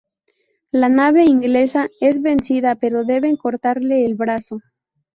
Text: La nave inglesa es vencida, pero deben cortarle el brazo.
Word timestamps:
La 0.71 0.89
nave 0.89 1.25
inglesa 1.25 1.87
es 1.99 2.23
vencida, 2.23 2.73
pero 2.73 3.03
deben 3.05 3.37
cortarle 3.37 4.03
el 4.03 4.15
brazo. 4.15 4.61